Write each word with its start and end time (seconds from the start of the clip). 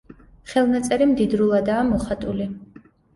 ხელნაწერი 0.53 1.07
მდიდრულადაა 1.09 1.83
მოხატული. 1.91 2.49